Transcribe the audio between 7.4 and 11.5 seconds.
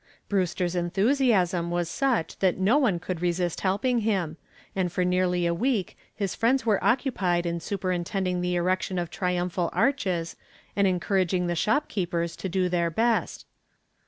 in superintending the erection of triumphal arches and encouraging